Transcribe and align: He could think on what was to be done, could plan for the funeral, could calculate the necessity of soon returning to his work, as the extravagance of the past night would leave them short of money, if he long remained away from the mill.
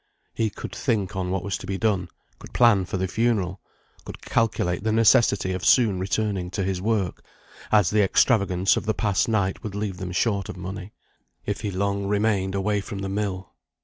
He 0.33 0.49
could 0.49 0.73
think 0.73 1.15
on 1.15 1.29
what 1.29 1.43
was 1.43 1.59
to 1.59 1.67
be 1.67 1.77
done, 1.77 2.09
could 2.39 2.53
plan 2.53 2.85
for 2.85 2.97
the 2.97 3.07
funeral, 3.07 3.61
could 4.03 4.19
calculate 4.19 4.83
the 4.83 4.91
necessity 4.91 5.53
of 5.53 5.63
soon 5.63 5.99
returning 5.99 6.49
to 6.49 6.63
his 6.63 6.81
work, 6.81 7.21
as 7.71 7.91
the 7.91 8.01
extravagance 8.01 8.75
of 8.75 8.87
the 8.87 8.95
past 8.95 9.29
night 9.29 9.61
would 9.61 9.75
leave 9.75 9.97
them 9.97 10.11
short 10.11 10.49
of 10.49 10.57
money, 10.57 10.91
if 11.45 11.61
he 11.61 11.69
long 11.69 12.07
remained 12.07 12.55
away 12.55 12.81
from 12.81 12.97
the 13.03 13.09
mill. 13.09 13.53